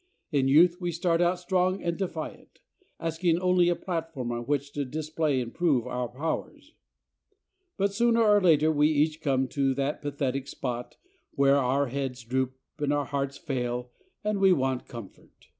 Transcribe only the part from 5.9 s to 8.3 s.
powers, but sooner